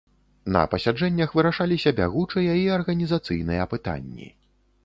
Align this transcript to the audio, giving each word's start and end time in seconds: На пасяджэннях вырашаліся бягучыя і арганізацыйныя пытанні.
На 0.53 0.61
пасяджэннях 0.71 1.35
вырашаліся 1.39 1.93
бягучыя 2.01 2.57
і 2.63 2.67
арганізацыйныя 2.79 3.71
пытанні. 3.75 4.27